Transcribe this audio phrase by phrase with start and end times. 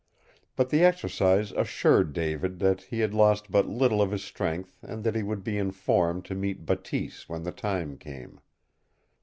[0.55, 5.03] But the exercise assured David that he had lost but little of his strength and
[5.03, 8.39] that he would be in form to meet Bateese when the time came.